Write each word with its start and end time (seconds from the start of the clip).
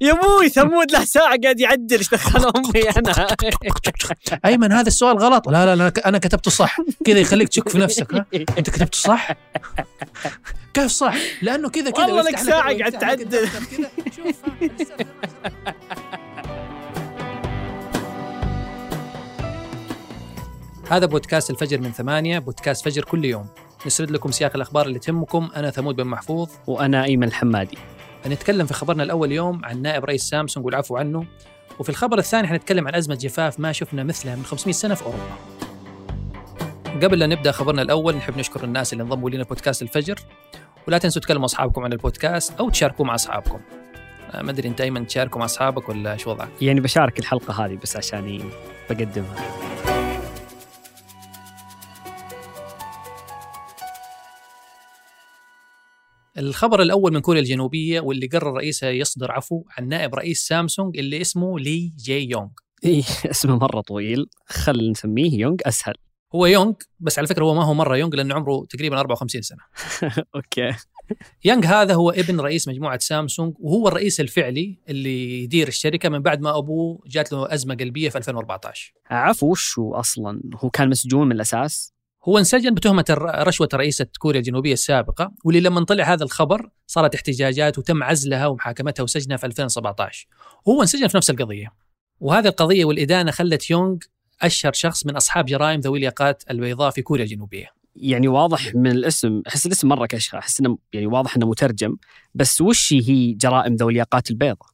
يا 0.00 0.12
أبوي 0.12 0.48
ثمود 0.48 0.92
له 0.92 1.04
ساعة 1.04 1.38
قاعد 1.42 1.60
يعدل 1.60 1.98
إيش 1.98 2.08
دخل 2.08 2.52
أمي 2.56 2.90
أنا؟ 2.90 3.26
أيمن 4.44 4.72
هذا 4.72 4.88
السؤال 4.88 5.18
غلط. 5.18 5.48
لا 5.48 5.76
لا 5.76 5.92
أنا 6.06 6.18
كتبته 6.18 6.50
صح. 6.50 6.76
كذا 7.04 7.18
يخليك 7.18 7.48
تشك 7.48 7.68
في 7.68 7.78
نفسك 7.78 8.14
ها؟ 8.14 8.26
أنت 8.34 8.70
كتبته 8.70 8.98
صح؟ 8.98 9.30
كيف 10.74 10.90
صح؟ 10.90 11.14
لأنه 11.42 11.68
كذا 11.68 11.90
كذا. 11.90 12.04
والله 12.04 12.22
لك 12.22 12.38
ويفتح 12.38 12.54
قاعد 12.54 12.92
تعدل. 12.92 13.48
هذا 20.90 21.06
بودكاست 21.06 21.50
الفجر 21.50 21.80
من 21.80 21.92
ثمانية 21.92 22.38
بودكاست 22.38 22.84
فجر 22.84 23.04
كل 23.04 23.24
يوم. 23.24 23.48
نسرد 23.86 24.10
لكم 24.10 24.30
سياق 24.30 24.52
الأخبار 24.54 24.86
اللي 24.86 24.98
تهمكم. 24.98 25.50
أنا 25.56 25.70
ثمود 25.70 25.96
بن 25.96 26.04
محفوظ. 26.04 26.48
وأنا 26.66 27.04
إيمن 27.04 27.26
الحمادي. 27.28 27.78
نتكلم 28.26 28.66
في 28.66 28.74
خبرنا 28.74 29.02
الأول 29.02 29.28
اليوم 29.28 29.64
عن 29.64 29.82
نائب 29.82 30.04
رئيس 30.04 30.22
سامسونج 30.22 30.66
والعفو 30.66 30.96
عنه. 30.96 31.26
وفي 31.78 31.88
الخبر 31.88 32.18
الثاني 32.18 32.48
حنتكلم 32.48 32.88
عن 32.88 32.94
أزمة 32.94 33.14
جفاف 33.14 33.60
ما 33.60 33.72
شفنا 33.72 34.04
مثلها 34.04 34.36
من 34.36 34.44
500 34.44 34.72
سنة 34.72 34.94
في 34.94 35.02
أوروبا. 35.02 35.36
قبل 37.02 37.18
لا 37.18 37.26
نبدأ 37.26 37.52
خبرنا 37.52 37.82
الأول 37.82 38.16
نحب 38.16 38.38
نشكر 38.38 38.64
الناس 38.64 38.92
اللي 38.92 39.04
انضموا 39.04 39.30
لنا 39.30 39.44
بودكاست 39.44 39.82
الفجر. 39.82 40.18
ولا 40.88 40.98
تنسوا 40.98 41.22
تكلموا 41.22 41.44
أصحابكم 41.44 41.84
عن 41.84 41.92
البودكاست 41.92 42.52
أو 42.60 42.70
تشاركوه 42.70 43.06
مع 43.06 43.14
أصحابكم. 43.14 43.60
آه، 44.32 44.42
ما 44.42 44.50
أدري 44.50 44.68
أنت 44.68 44.80
أيمن 44.80 45.06
تشاركوا 45.06 45.38
مع 45.38 45.44
أصحابك 45.44 45.88
ولا 45.88 46.16
شو 46.16 46.30
وضعك؟ 46.30 46.48
يعني 46.60 46.80
بشارك 46.80 47.18
الحلقة 47.18 47.64
هذه 47.64 47.78
بس 47.82 47.96
عشان 47.96 48.40
بقدمها. 48.90 49.73
الخبر 56.38 56.82
الأول 56.82 57.12
من 57.12 57.20
كوريا 57.20 57.40
الجنوبية 57.40 58.00
واللي 58.00 58.26
قرر 58.26 58.52
رئيسها 58.52 58.90
يصدر 58.90 59.32
عفو 59.32 59.64
عن 59.78 59.88
نائب 59.88 60.14
رئيس 60.14 60.46
سامسونج 60.46 60.98
اللي 60.98 61.20
اسمه 61.20 61.58
لي 61.58 61.92
جي 61.96 62.30
يونغ. 62.30 62.48
إيه 62.84 63.02
اسمه 63.30 63.56
مرة 63.56 63.80
طويل. 63.80 64.26
خل 64.46 64.90
نسميه 64.90 65.38
يونغ 65.38 65.56
أسهل. 65.66 65.94
هو 66.34 66.46
يونغ 66.46 66.72
بس 67.00 67.18
على 67.18 67.28
فكرة 67.28 67.44
هو 67.44 67.54
ما 67.54 67.64
هو 67.64 67.74
مرة 67.74 67.96
young 67.96 68.16
لأنه 68.16 68.34
عمره 68.34 68.66
تقريبا 68.70 69.00
54 69.00 69.42
سنة. 69.42 69.58
okay. 70.34 70.70
يانغ 71.44 71.66
هذا 71.66 71.94
هو 71.94 72.10
ابن 72.10 72.40
رئيس 72.40 72.68
مجموعة 72.68 72.98
سامسونج 72.98 73.54
وهو 73.58 73.88
الرئيس 73.88 74.20
الفعلي 74.20 74.78
اللي 74.88 75.42
يدير 75.42 75.68
الشركة 75.68 76.08
من 76.08 76.18
بعد 76.18 76.40
ما 76.40 76.58
أبوه 76.58 77.02
جات 77.06 77.32
له 77.32 77.54
أزمة 77.54 77.74
قلبية 77.74 78.08
في 78.08 78.18
2014 78.18 78.94
عفو 79.10 79.50
وشو 79.50 79.94
أصلا؟ 79.94 80.40
هو 80.54 80.70
كان 80.70 80.88
مسجون 80.88 81.26
من 81.26 81.32
الأساس؟ 81.32 81.93
هو 82.28 82.38
انسجن 82.38 82.74
بتهمة 82.74 83.04
رشوة 83.20 83.68
رئيسة 83.74 84.06
كوريا 84.18 84.40
الجنوبية 84.40 84.72
السابقة 84.72 85.32
واللي 85.44 85.60
لما 85.60 85.84
طلع 85.84 86.04
هذا 86.04 86.24
الخبر 86.24 86.68
صارت 86.86 87.14
احتجاجات 87.14 87.78
وتم 87.78 88.02
عزلها 88.02 88.46
ومحاكمتها 88.46 89.02
وسجنها 89.02 89.36
في 89.36 89.46
2017 89.46 90.26
وهو 90.64 90.82
انسجن 90.82 91.08
في 91.08 91.16
نفس 91.16 91.30
القضية. 91.30 91.72
وهذه 92.20 92.48
القضية 92.48 92.84
والإدانة 92.84 93.30
خلت 93.30 93.70
يونغ 93.70 93.96
أشهر 94.42 94.72
شخص 94.72 95.06
من 95.06 95.16
أصحاب 95.16 95.44
جرائم 95.44 95.80
ذوي 95.80 95.98
الياقات 95.98 96.42
البيضاء 96.50 96.90
في 96.90 97.02
كوريا 97.02 97.24
الجنوبية. 97.24 97.66
يعني 97.96 98.28
واضح 98.28 98.74
من 98.74 98.90
الاسم 98.90 99.42
أحس 99.48 99.66
الاسم 99.66 99.88
مرة 99.88 100.06
كشخه 100.06 100.38
أحس 100.38 100.60
إنه 100.60 100.78
يعني 100.92 101.06
واضح 101.06 101.36
إنه 101.36 101.46
مترجم 101.46 101.96
بس 102.34 102.60
وش 102.60 102.92
هي 102.92 103.32
جرائم 103.32 103.74
ذوي 103.74 103.92
الياقات 103.92 104.30
البيضاء؟ 104.30 104.68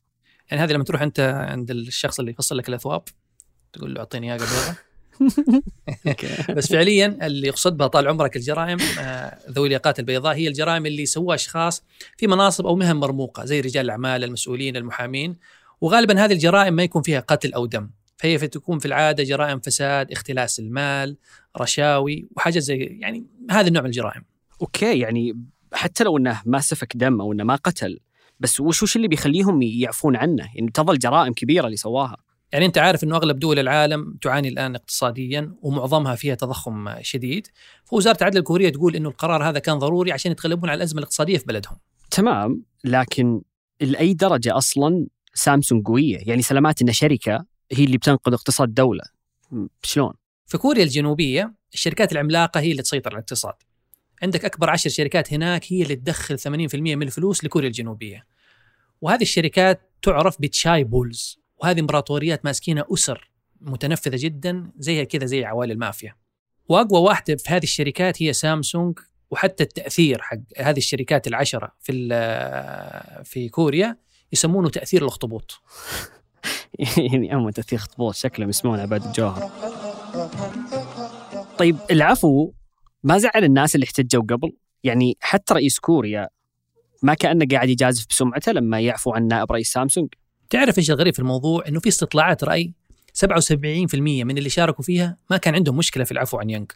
يعني 0.50 0.64
هذه 0.64 0.72
لما 0.72 0.84
تروح 0.84 1.02
أنت 1.02 1.20
عند 1.50 1.70
الشخص 1.70 2.18
اللي 2.18 2.30
يفصل 2.30 2.58
لك 2.58 2.68
الأثواب 2.68 3.02
تقول 3.72 3.94
له 3.94 4.00
أعطيني 4.00 4.26
ياقة 4.26 4.38
بيضاء 4.38 4.89
بس 6.56 6.72
فعليا 6.72 7.26
اللي 7.26 7.48
يقصد 7.48 7.76
بها 7.76 7.86
طال 7.86 8.08
عمرك 8.08 8.36
الجرائم 8.36 8.78
آه، 8.98 9.38
ذوي 9.50 9.66
الياقات 9.66 9.98
البيضاء 9.98 10.34
هي 10.34 10.48
الجرائم 10.48 10.86
اللي 10.86 11.02
يسووها 11.02 11.34
أشخاص 11.34 11.82
في 12.16 12.26
مناصب 12.26 12.66
أو 12.66 12.76
مهن 12.76 12.96
مرموقة 12.96 13.44
زي 13.44 13.60
رجال 13.60 13.84
الأعمال 13.84 14.24
المسؤولين 14.24 14.76
المحامين 14.76 15.36
وغالبا 15.80 16.24
هذه 16.24 16.32
الجرائم 16.32 16.74
ما 16.74 16.82
يكون 16.82 17.02
فيها 17.02 17.20
قتل 17.20 17.52
أو 17.52 17.66
دم 17.66 17.90
فهي 18.16 18.38
في 18.38 18.48
تكون 18.48 18.78
في 18.78 18.86
العادة 18.86 19.24
جرائم 19.24 19.60
فساد 19.60 20.12
اختلاس 20.12 20.58
المال 20.58 21.16
رشاوي 21.58 22.28
وحاجات 22.36 22.62
زي 22.62 22.76
يعني 22.76 23.26
هذا 23.50 23.68
النوع 23.68 23.82
من 23.82 23.88
الجرائم 23.88 24.22
أوكي 24.62 24.98
يعني 24.98 25.36
حتى 25.72 26.04
لو 26.04 26.18
إنه 26.18 26.42
ما 26.46 26.60
سفك 26.60 26.96
دم 26.96 27.20
أو 27.20 27.32
إنه 27.32 27.44
ما 27.44 27.54
قتل 27.54 28.00
بس 28.40 28.60
وش 28.60 28.82
وش 28.82 28.96
اللي 28.96 29.08
بيخليهم 29.08 29.62
يعفون 29.62 30.16
عنه؟ 30.16 30.48
يعني 30.54 30.70
تظل 30.70 30.98
جرائم 30.98 31.32
كبيرة 31.32 31.66
اللي 31.66 31.76
سواها. 31.76 32.16
يعني 32.52 32.66
أنت 32.66 32.78
عارف 32.78 33.04
إنه 33.04 33.16
أغلب 33.16 33.38
دول 33.38 33.58
العالم 33.58 34.18
تعاني 34.22 34.48
الآن 34.48 34.74
اقتصاديا 34.74 35.54
ومعظمها 35.62 36.14
فيها 36.14 36.34
تضخم 36.34 37.02
شديد 37.02 37.46
فوزارة 37.84 38.16
العدل 38.20 38.38
الكورية 38.38 38.68
تقول 38.68 38.96
إنه 38.96 39.08
القرار 39.08 39.48
هذا 39.48 39.58
كان 39.58 39.78
ضروري 39.78 40.12
عشان 40.12 40.32
يتغلبون 40.32 40.70
على 40.70 40.76
الأزمة 40.76 40.98
الاقتصادية 40.98 41.38
في 41.38 41.44
بلدهم 41.44 41.76
تمام 42.10 42.62
لكن 42.84 43.42
لأي 43.80 44.14
درجة 44.14 44.56
أصلا 44.56 45.06
سامسونج 45.34 45.86
قوية؟ 45.86 46.18
يعني 46.26 46.42
سلامات 46.42 46.82
إن 46.82 46.92
شركة 46.92 47.44
هي 47.72 47.84
اللي 47.84 47.96
بتنقذ 47.96 48.32
اقتصاد 48.32 48.74
دولة. 48.74 49.04
شلون؟ 49.82 50.12
في 50.46 50.58
كوريا 50.58 50.82
الجنوبية 50.82 51.54
الشركات 51.74 52.12
العملاقة 52.12 52.60
هي 52.60 52.70
اللي 52.70 52.82
تسيطر 52.82 53.10
على 53.10 53.18
الاقتصاد 53.18 53.54
عندك 54.22 54.44
أكبر 54.44 54.70
عشر 54.70 54.90
شركات 54.90 55.32
هناك 55.32 55.72
هي 55.72 55.82
اللي 55.82 55.96
تدخل 55.96 56.38
80% 56.38 56.46
من 56.74 57.02
الفلوس 57.02 57.44
لكوريا 57.44 57.68
الجنوبية 57.68 58.26
وهذه 59.00 59.22
الشركات 59.22 59.92
تعرف 60.02 60.40
بتشاي 60.40 60.84
بولز 60.84 61.40
وهذه 61.62 61.80
امبراطوريات 61.80 62.44
ماسكينها 62.44 62.84
أسر 62.94 63.30
متنفذة 63.60 64.16
جدا 64.16 64.70
زيها 64.78 65.04
كذا 65.04 65.26
زي 65.26 65.44
عوالي 65.44 65.72
المافيا 65.72 66.14
وأقوى 66.68 67.00
واحدة 67.00 67.36
في 67.36 67.50
هذه 67.50 67.62
الشركات 67.62 68.22
هي 68.22 68.32
سامسونج 68.32 68.98
وحتى 69.30 69.62
التأثير 69.62 70.22
حق 70.22 70.38
هذه 70.58 70.78
الشركات 70.78 71.26
العشرة 71.26 71.72
في 71.80 71.92
ال- 71.92 73.24
في 73.24 73.48
كوريا 73.48 73.96
يسمونه 74.32 74.68
تأثير 74.68 75.02
الأخطبوط 75.02 75.60
يعني 76.98 77.34
اما 77.34 77.50
تأثير 77.50 77.78
خطبوط 77.78 78.14
شكلهم 78.14 78.48
يسمون 78.48 78.80
عباد 78.80 79.04
الجوهر. 79.04 79.50
طيب 81.58 81.76
العفو 81.90 82.52
ما 83.02 83.18
زعل 83.18 83.44
الناس 83.44 83.74
اللي 83.74 83.84
احتجوا 83.84 84.22
قبل؟ 84.22 84.52
يعني 84.84 85.16
حتى 85.20 85.54
رئيس 85.54 85.78
كوريا 85.78 86.28
ما 87.02 87.14
كأنه 87.14 87.46
قاعد 87.50 87.68
يجازف 87.68 88.06
بسمعته 88.08 88.52
لما 88.52 88.80
يعفو 88.80 89.12
عن 89.12 89.26
نائب 89.26 89.52
رئيس 89.52 89.72
سامسونج 89.72 90.08
تعرف 90.50 90.78
إيش 90.78 90.90
الغريب 90.90 91.14
في 91.14 91.18
الموضوع؟ 91.18 91.64
إنه 91.68 91.80
في 91.80 91.88
استطلاعات 91.88 92.44
رأي 92.44 92.72
77% 93.12 93.24
من 93.94 94.38
اللي 94.38 94.50
شاركوا 94.50 94.84
فيها 94.84 95.16
ما 95.30 95.36
كان 95.36 95.54
عندهم 95.54 95.76
مشكلة 95.76 96.04
في 96.04 96.12
العفو 96.12 96.38
عن 96.38 96.50
يانغ، 96.50 96.66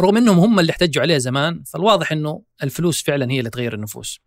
رغم 0.00 0.16
إنهم 0.16 0.38
هم 0.38 0.60
اللي 0.60 0.70
احتجوا 0.70 1.02
عليه 1.02 1.18
زمان، 1.18 1.62
فالواضح 1.62 2.12
إنه 2.12 2.42
الفلوس 2.62 3.02
فعلا 3.02 3.30
هي 3.30 3.38
اللي 3.38 3.50
تغير 3.50 3.74
النفوس. 3.74 4.20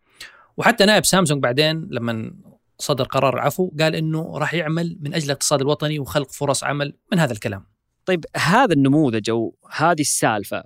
وحتى 0.57 0.85
نائب 0.85 1.05
سامسونج 1.05 1.43
بعدين 1.43 1.87
لما 1.91 2.33
صدر 2.79 3.03
قرار 3.03 3.33
العفو 3.33 3.71
قال 3.79 3.95
إنه 3.95 4.37
راح 4.37 4.53
يعمل 4.53 4.97
من 5.01 5.13
أجل 5.13 5.25
الاقتصاد 5.25 5.61
الوطني 5.61 5.99
وخلق 5.99 6.31
فرص 6.31 6.63
عمل 6.63 6.93
من 7.11 7.19
هذا 7.19 7.33
الكلام. 7.33 7.65
طيب 8.05 8.25
هذا 8.35 8.73
النموذج 8.73 9.29
أو 9.29 9.55
هذه 9.71 10.01
السالفة 10.01 10.63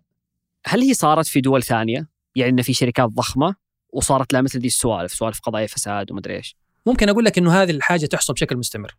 هل 0.66 0.82
هي 0.82 0.94
صارت 0.94 1.28
في 1.28 1.42
دول 1.42 1.64
ثانية؟ 1.64 2.10
يعني 2.36 2.52
إن 2.52 2.62
في 2.62 2.74
شركات 2.74 3.10
ضخمة 3.10 3.56
وصارت 3.94 4.34
لها 4.34 4.42
مثل 4.42 4.60
دي 4.60 4.68
السوالف، 4.68 5.14
سوالف 5.14 5.40
قضايا 5.40 5.68
فساد 5.68 6.12
ومدري 6.12 6.36
إيش. 6.36 6.56
ممكن 6.86 7.10
أقول 7.10 7.26
لك 7.26 7.38
إنه 7.38 7.62
هذه 7.62 7.72
الحاجة 7.72 8.06
تحصل 8.06 8.34
بشكل 8.34 8.58
مستمر. 8.58 8.98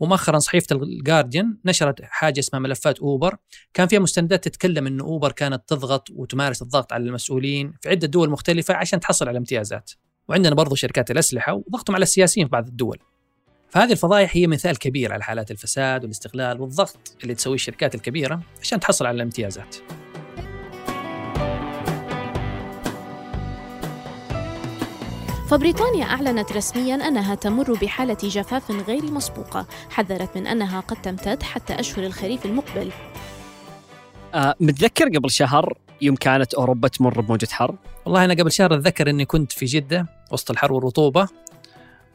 ومؤخرا 0.00 0.38
صحيفة 0.38 0.76
الجارديان 0.76 1.58
نشرت 1.64 2.02
حاجة 2.02 2.40
اسمها 2.40 2.60
ملفات 2.60 2.98
اوبر، 2.98 3.36
كان 3.74 3.88
فيها 3.88 3.98
مستندات 3.98 4.44
تتكلم 4.44 4.86
إنه 4.86 5.04
اوبر 5.04 5.32
كانت 5.32 5.62
تضغط 5.66 6.10
وتمارس 6.10 6.62
الضغط 6.62 6.92
على 6.92 7.04
المسؤولين 7.04 7.74
في 7.82 7.88
عدة 7.88 8.06
دول 8.06 8.30
مختلفة 8.30 8.74
عشان 8.74 9.00
تحصل 9.00 9.28
على 9.28 9.38
امتيازات. 9.38 9.90
وعندنا 10.28 10.54
برضو 10.54 10.74
شركات 10.74 11.10
الأسلحة 11.10 11.52
وضغطهم 11.54 11.96
على 11.96 12.02
السياسيين 12.02 12.46
في 12.46 12.50
بعض 12.50 12.66
الدول. 12.66 12.98
فهذه 13.70 13.92
الفضايح 13.92 14.36
هي 14.36 14.46
مثال 14.46 14.78
كبير 14.78 15.12
على 15.12 15.22
حالات 15.22 15.50
الفساد 15.50 16.02
والإستغلال 16.02 16.60
والضغط 16.60 17.16
اللي 17.22 17.34
تسويه 17.34 17.54
الشركات 17.54 17.94
الكبيرة 17.94 18.42
عشان 18.60 18.80
تحصل 18.80 19.06
على 19.06 19.16
الامتيازات. 19.16 19.76
فبريطانيا 25.54 26.04
أعلنت 26.04 26.52
رسميا 26.52 26.94
أنها 26.94 27.34
تمر 27.34 27.72
بحالة 27.72 28.16
جفاف 28.22 28.70
غير 28.70 29.04
مسبوقة 29.04 29.66
حذرت 29.90 30.36
من 30.36 30.46
أنها 30.46 30.80
قد 30.80 31.02
تمتد 31.02 31.42
حتى 31.42 31.80
أشهر 31.80 32.06
الخريف 32.06 32.46
المقبل 32.46 32.90
آه 34.34 34.54
متذكر 34.60 35.08
قبل 35.08 35.30
شهر 35.30 35.78
يوم 36.02 36.16
كانت 36.16 36.54
أوروبا 36.54 36.88
تمر 36.88 37.20
بموجة 37.20 37.48
حر؟ 37.50 37.76
والله 38.04 38.24
أنا 38.24 38.34
قبل 38.34 38.52
شهر 38.52 38.74
أتذكر 38.74 39.10
إني 39.10 39.24
كنت 39.24 39.52
في 39.52 39.66
جدة 39.66 40.06
وسط 40.32 40.50
الحر 40.50 40.72
والرطوبه 40.72 41.28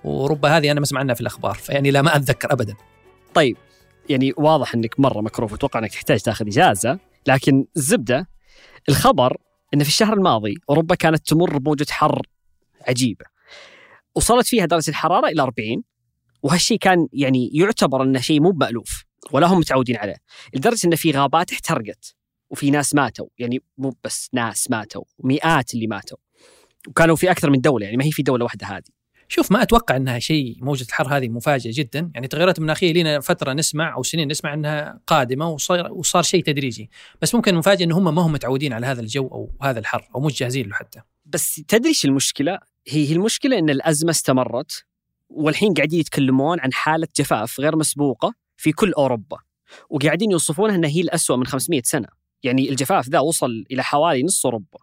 وربما 0.04 0.58
هذه 0.58 0.72
أنا 0.72 0.80
ما 0.80 0.84
أسمع 0.84 1.00
عنها 1.00 1.16
في 1.16 1.22
الأخبار 1.22 1.54
فيعني 1.56 1.92
لا 1.92 2.02
ما 2.02 2.16
أتذكر 2.16 2.54
ابدا. 2.54 2.76
طيب 3.34 3.58
يعني 4.10 4.34
واضح 4.38 4.76
إنك 4.76 5.00
مره 5.00 5.22
مكروف 5.22 5.52
واتوقع 5.52 5.80
إنك 5.80 5.92
تحتاج 5.92 6.20
تاخذ 6.20 6.48
إجازة، 6.48 7.00
لكن 7.28 7.66
الزبده 7.78 8.30
الخبر 8.90 9.38
إن 9.74 9.84
في 9.84 9.90
الشهر 9.90 10.14
الماضي 10.14 10.56
أوروبا 10.70 10.96
كانت 10.96 11.28
تمر 11.28 11.58
بموجة 11.58 11.88
حر 11.90 12.22
عجيبة. 12.88 13.26
وصلت 14.16 14.48
فيها 14.48 14.66
درجة 14.66 14.90
الحرارة 14.90 15.28
إلى 15.28 15.42
40 15.42 15.84
وهالشيء 16.44 16.78
كان 16.78 17.08
يعني 17.14 17.50
يعتبر 17.54 18.04
إنه 18.04 18.20
شيء 18.20 18.42
مو 18.42 18.52
مألوف 18.52 19.04
ولا 19.32 19.48
هم 19.48 19.58
متعودين 19.58 19.98
عليه، 19.98 20.18
لدرجة 20.54 20.88
إن 20.88 20.96
في 20.96 21.12
غابات 21.12 21.52
احترقت 21.52 22.16
وفي 22.50 22.72
ناس 22.72 22.96
ماتوا، 22.96 23.28
يعني 23.38 23.64
مو 23.78 23.96
بس 24.04 24.30
ناس 24.34 24.72
ماتوا، 24.72 25.04
مئات 25.20 25.74
اللي 25.74 25.88
ماتوا. 25.88 26.18
وكانوا 26.88 27.16
في 27.16 27.32
أكثر 27.32 27.50
من 27.50 27.62
دولة 27.62 27.86
يعني 27.86 27.98
ما 27.98 28.06
هي 28.06 28.12
في 28.12 28.24
دولة 28.24 28.44
واحدة 28.44 28.68
هذه. 28.68 29.00
شوف 29.32 29.52
ما 29.52 29.62
أتوقع 29.62 29.96
إنها 29.96 30.20
شيء 30.20 30.58
موجة 30.62 30.84
الحر 30.84 31.18
هذه 31.18 31.30
مفاجئة 31.30 31.72
جدا 31.74 32.00
يعني 32.00 32.26
التغيرات 32.26 32.58
المناخيه 32.58 32.94
لنا 32.94 33.20
فترة 33.20 33.54
نسمع 33.54 33.96
أو 33.96 34.04
سنين 34.04 34.28
نسمع 34.28 34.54
إنها 34.54 35.00
قادمة 35.08 35.50
وصار 35.50 35.92
وصار 35.92 36.24
شيء 36.24 36.44
تدريجي 36.44 36.90
بس 37.22 37.36
ممكن 37.36 37.54
المفاجاه 37.54 37.86
إن 37.86 37.92
هم 37.92 38.16
ما 38.16 38.22
هم 38.22 38.32
متعودين 38.32 38.74
على 38.74 38.86
هذا 38.86 39.02
الجو 39.02 39.28
أو 39.28 39.52
هذا 39.62 39.80
الحر 39.80 40.10
أو 40.16 40.20
مش 40.20 40.40
جاهزين 40.40 40.68
له 40.68 40.74
حتى 40.74 41.02
بس 41.26 41.56
تدري 41.68 41.90
إيش 41.90 42.06
المشكلة؟ 42.06 42.60
هي 42.90 43.10
هي 43.10 43.14
المشكلة 43.14 43.60
إن 43.60 43.70
الأزمة 43.70 44.12
استمرت 44.12 44.86
والحين 45.30 45.74
قاعدين 45.74 46.00
يتكلمون 46.00 46.60
عن 46.60 46.74
حالة 46.74 47.08
جفاف 47.18 47.60
غير 47.60 47.76
مسبوقة 47.76 48.34
في 48.58 48.72
كل 48.72 48.94
أوروبا 48.94 49.38
وقاعدين 49.90 50.32
يوصفونها 50.32 50.76
انها 50.76 50.90
هي 50.90 51.02
الأسوأ 51.02 51.36
من 51.36 51.46
500 51.46 51.82
سنة. 51.86 52.08
يعني 52.44 52.70
الجفاف 52.70 53.10
ذا 53.10 53.20
وصل 53.20 53.66
إلى 53.72 53.84
حوالي 53.84 54.24
نص 54.24 54.46
أوروبا. 54.46 54.80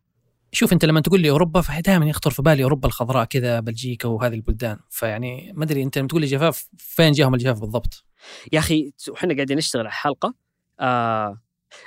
شوف 0.52 0.72
أنت 0.72 0.84
لما 0.84 1.00
تقول 1.00 1.20
لي 1.20 1.30
أوروبا 1.30 1.60
فدائما 1.60 2.06
يخطر 2.06 2.30
في 2.30 2.42
بالي 2.42 2.64
أوروبا 2.64 2.88
الخضراء 2.88 3.24
كذا 3.24 3.60
بلجيكا 3.60 4.08
وهذه 4.08 4.34
البلدان. 4.34 4.78
فيعني 4.90 5.52
ما 5.54 5.64
أدري 5.64 5.82
أنت 5.82 5.98
لما 5.98 6.08
تقول 6.08 6.20
لي 6.20 6.26
جفاف 6.26 6.68
فين 6.78 7.12
جاهم 7.12 7.34
الجفاف 7.34 7.60
بالضبط؟ 7.60 8.04
يا 8.52 8.58
أخي 8.58 8.92
إحنا 9.14 9.34
قاعدين 9.34 9.56
نشتغل 9.56 9.82
على 9.82 9.90
حلقه 9.90 10.34
آه 10.80 11.42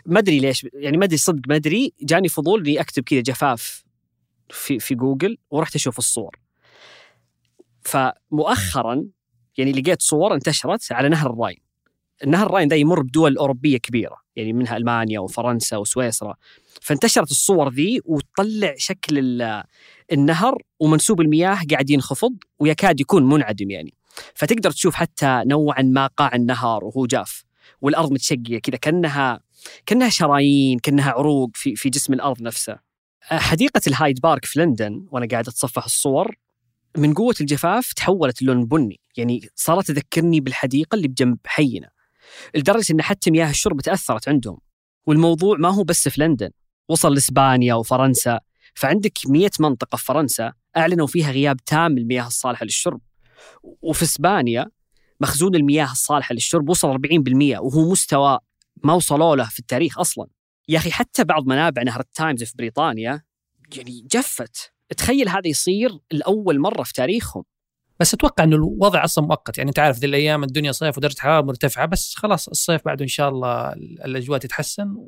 ما 0.05 0.19
أدري 0.19 0.39
ليش 0.39 0.67
يعني 0.73 0.97
ما 0.97 1.05
أدري 1.05 1.17
صدق 1.17 1.41
ما 1.47 1.55
أدري 1.55 1.93
جاني 2.01 2.29
فضول 2.29 2.59
إني 2.59 2.81
أكتب 2.81 3.03
كذا 3.03 3.21
جفاف 3.21 3.83
في 4.49 4.79
في 4.79 4.95
جوجل 4.95 5.37
ورحت 5.51 5.75
أشوف 5.75 5.97
الصور. 5.97 6.39
فمؤخرا 7.81 9.05
يعني 9.57 9.71
لقيت 9.71 10.01
صور 10.01 10.33
انتشرت 10.33 10.91
على 10.91 11.09
نهر 11.09 11.29
الراين. 11.29 11.57
النهر 12.23 12.45
الراين 12.47 12.67
ده 12.67 12.75
يمر 12.75 13.01
بدول 13.01 13.37
أوروبية 13.37 13.77
كبيرة 13.77 14.15
يعني 14.35 14.53
منها 14.53 14.77
ألمانيا 14.77 15.19
وفرنسا 15.19 15.77
وسويسرا. 15.77 16.35
فانتشرت 16.81 17.31
الصور 17.31 17.73
ذي 17.73 18.01
وتطلع 18.05 18.73
شكل 18.77 19.41
النهر 20.11 20.57
ومنسوب 20.79 21.21
المياه 21.21 21.57
قاعد 21.71 21.89
ينخفض 21.89 22.37
ويكاد 22.59 22.99
يكون 22.99 23.29
منعدم 23.29 23.69
يعني. 23.69 23.93
فتقدر 24.35 24.71
تشوف 24.71 24.95
حتى 24.95 25.43
نوعا 25.45 25.81
ما 25.81 26.07
قاع 26.07 26.35
النهر 26.35 26.83
وهو 26.85 27.05
جاف 27.05 27.43
والأرض 27.81 28.11
متشقية 28.11 28.59
كذا 28.59 28.77
كأنها 28.77 29.39
كأنها 29.85 30.09
شرايين 30.09 30.79
كأنها 30.79 31.11
عروق 31.11 31.49
في 31.53 31.75
في 31.75 31.89
جسم 31.89 32.13
الأرض 32.13 32.41
نفسه. 32.41 32.88
حديقة 33.21 33.81
الهايد 33.87 34.19
بارك 34.21 34.45
في 34.45 34.59
لندن 34.59 35.05
وأنا 35.11 35.27
قاعد 35.31 35.47
أتصفح 35.47 35.85
الصور 35.85 36.35
من 36.97 37.13
قوة 37.13 37.35
الجفاف 37.41 37.93
تحولت 37.93 38.41
اللون 38.41 38.65
بني 38.65 38.99
يعني 39.17 39.49
صارت 39.55 39.87
تذكرني 39.87 40.39
بالحديقة 40.39 40.95
اللي 40.95 41.07
بجنب 41.07 41.37
حينا 41.45 41.89
لدرجة 42.55 42.93
إن 42.93 43.01
حتى 43.01 43.31
مياه 43.31 43.49
الشرب 43.49 43.81
تأثرت 43.81 44.29
عندهم 44.29 44.57
والموضوع 45.05 45.57
ما 45.57 45.69
هو 45.69 45.83
بس 45.83 46.07
في 46.07 46.21
لندن 46.21 46.49
وصل 46.89 47.13
لإسبانيا 47.13 47.73
وفرنسا 47.73 48.39
فعندك 48.73 49.17
100 49.27 49.49
منطقة 49.59 49.95
في 49.95 50.05
فرنسا 50.05 50.53
أعلنوا 50.77 51.07
فيها 51.07 51.31
غياب 51.31 51.57
تام 51.57 51.97
المياه 51.97 52.27
الصالحة 52.27 52.63
للشرب 52.63 53.01
وفي 53.81 54.03
إسبانيا 54.03 54.65
مخزون 55.21 55.55
المياه 55.55 55.91
الصالحة 55.91 56.33
للشرب 56.33 56.69
وصل 56.69 56.87
40% 56.93 56.97
وهو 57.59 57.91
مستوى 57.91 58.39
ما 58.83 58.93
وصلوا 58.93 59.35
له 59.35 59.49
في 59.49 59.59
التاريخ 59.59 59.99
أصلا. 59.99 60.27
يا 60.69 60.77
أخي 60.77 60.91
حتى 60.91 61.23
بعض 61.23 61.47
منابع 61.47 61.83
نهر 61.83 61.99
التايمز 61.99 62.43
في 62.43 62.53
بريطانيا 62.57 63.21
يعني 63.75 64.07
جفت 64.11 64.73
تخيل 64.97 65.29
هذا 65.29 65.47
يصير 65.47 65.99
لأول 66.11 66.59
مرة 66.59 66.83
في 66.83 66.93
تاريخهم 66.93 67.43
بس 67.99 68.13
أتوقع 68.13 68.43
انه 68.43 68.55
الوضع 68.55 69.03
أصلا 69.03 69.25
مؤقت 69.25 69.57
يعني 69.57 69.69
أنت 69.69 69.79
عارف 69.79 69.97
ذي 69.97 70.07
الأيام 70.07 70.43
الدنيا 70.43 70.71
صيف 70.71 70.97
ودرجة 70.97 71.13
الحراره 71.13 71.45
مرتفعة 71.45 71.85
بس 71.85 72.15
خلاص 72.15 72.47
الصيف 72.47 72.85
بعده 72.85 73.03
إن 73.03 73.07
شاء 73.07 73.29
الله 73.29 73.73
الأجواء 74.05 74.39
تتحسن 74.39 75.07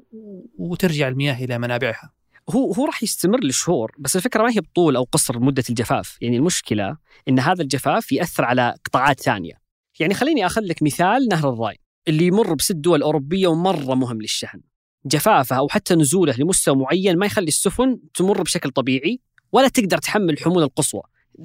وترجع 0.58 1.08
المياه 1.08 1.44
إلى 1.44 1.58
منابعها. 1.58 2.14
هو 2.50 2.74
هو 2.74 2.86
راح 2.86 3.04
يستمر 3.04 3.44
لشهور 3.44 3.96
بس 4.00 4.16
الفكرة 4.16 4.44
ما 4.44 4.52
هي 4.52 4.62
بطول 4.62 4.96
أو 4.96 5.04
قصر 5.04 5.40
مده 5.40 5.64
الجفاف، 5.70 6.18
يعني 6.22 6.38
المشكلة 6.38 6.98
إن 7.28 7.40
هذا 7.40 7.62
الجفاف 7.62 8.12
يأثر 8.12 8.46
على 8.46 8.76
قطاعات 8.86 9.20
ثانية. 9.20 9.54
يعني 10.00 10.14
خليني 10.14 10.46
اخذ 10.46 10.62
لك 10.62 10.84
مثال 10.84 11.28
نهر 11.32 11.54
الراين 11.54 11.78
اللي 12.08 12.28
يمر 12.28 12.54
بست 12.54 12.76
دول 12.76 13.02
أوروبية 13.02 13.48
ومرة 13.48 13.96
مهم 13.96 14.22
للشحن. 14.22 14.62
جفافة 15.06 15.56
أو 15.56 15.68
حتى 15.68 15.96
نزوله 15.96 16.36
لمستوى 16.38 16.76
معين 16.76 17.18
ما 17.18 17.26
يخلي 17.26 17.48
السفن 17.48 18.00
تمر 18.14 18.42
بشكل 18.42 18.70
طبيعي 18.70 19.20
ولا 19.52 19.68
تقدر 19.68 19.98
تحمل 19.98 20.30
الحمول 20.30 20.64
القصوى 20.64 21.02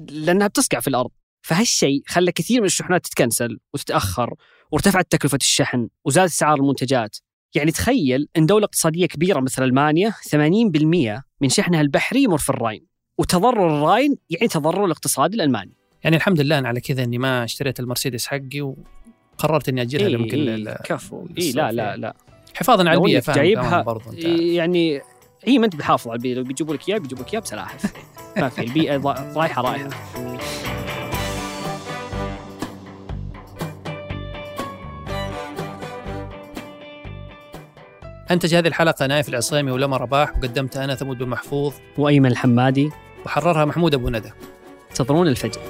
لأنها 0.09 0.47
بتصقع 0.47 0.79
في 0.79 0.87
الأرض. 0.87 1.09
فهالشيء 1.41 2.03
خلى 2.07 2.31
كثير 2.31 2.59
من 2.61 2.65
الشحنات 2.65 3.05
تتكنسل 3.05 3.59
وتتأخر 3.73 4.33
وارتفعت 4.71 5.11
تكلفة 5.11 5.39
الشحن 5.41 5.89
وزادت 6.05 6.31
اسعار 6.31 6.57
المنتجات. 6.57 7.17
يعني 7.55 7.71
تخيل 7.71 8.27
إن 8.37 8.45
دولة 8.45 8.65
اقتصادية 8.65 9.05
كبيرة 9.05 9.39
مثل 9.39 9.63
ألمانيا 9.63 10.09
80% 10.09 11.23
من 11.41 11.49
شحنها 11.49 11.81
البحري 11.81 12.23
يمر 12.23 12.37
في 12.37 12.49
الراين 12.49 12.85
وتضرر 13.17 13.77
الراين 13.77 14.15
يعني 14.29 14.47
تضرر 14.47 14.85
الاقتصاد 14.85 15.33
الألماني. 15.33 15.73
يعني 16.03 16.15
الحمد 16.15 16.41
لله 16.41 16.59
أنا 16.59 16.67
على 16.67 16.81
كذا 16.81 17.03
إني 17.03 17.17
ما 17.17 17.43
اشتريت 17.43 17.79
المرسيدس 17.79 18.27
حقي 18.27 18.61
وقررت 18.61 19.69
إني 19.69 19.81
اجلها 19.81 20.07
إيه 20.07 20.13
يمكن 20.13 20.49
إيه 20.49 20.77
كفو. 20.83 21.27
اي 21.37 21.51
لا 21.51 21.71
لا 21.71 21.97
لا. 21.97 22.15
حفاظا 22.57 22.89
على 22.89 22.97
البيئة 22.97 23.19
فاهم 23.19 23.35
جايبها 23.35 23.81
برضو 23.81 24.09
أنت. 24.09 24.23
يعني 24.25 25.01
هي 25.43 25.59
ما 25.59 25.65
أنت 25.65 25.75
بحافظ 25.75 26.07
على 26.07 26.17
البيئة 26.17 26.35
لو 26.35 26.43
بيجيبوا 26.43 26.75
لك 26.75 26.89
اياه 26.89 26.97
بيجيبوا 26.97 27.23
لك 27.23 27.33
اياه 27.33 27.41
بسلاحف 27.41 27.93
ما 28.37 28.49
في 28.49 28.61
البيئة 28.61 28.97
رايحة 29.35 29.61
رايحة. 29.61 29.89
أنتج 38.31 38.55
هذه 38.55 38.67
الحلقة 38.67 39.05
نايف 39.07 39.29
العصيمي 39.29 39.71
ولما 39.71 39.97
رباح 39.97 40.37
وقدمتها 40.37 40.83
أنا 40.83 40.95
ثمود 40.95 41.17
بن 41.17 41.29
محفوظ. 41.29 41.73
وأيمن 41.97 42.31
الحمادي. 42.31 42.91
وحررها 43.25 43.65
محمود 43.65 43.93
أبو 43.93 44.09
ندى. 44.09 44.31
انتظرونا 44.89 45.29
الفجر. 45.29 45.61